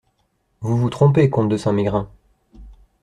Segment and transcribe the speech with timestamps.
[0.61, 2.09] Vous vous trompez, comte de Saint-Mégrin.